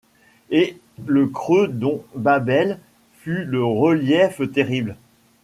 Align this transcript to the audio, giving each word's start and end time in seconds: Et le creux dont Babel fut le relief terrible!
Et 0.49 0.79
le 1.05 1.27
creux 1.27 1.67
dont 1.67 2.03
Babel 2.15 2.79
fut 3.13 3.43
le 3.43 3.63
relief 3.63 4.41
terrible! 4.51 4.97